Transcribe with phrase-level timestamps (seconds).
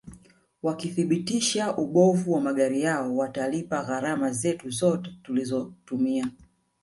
[0.63, 6.27] wakithibitisha ubovu wa magari yao watalipa gharama zetu zote tulizotumia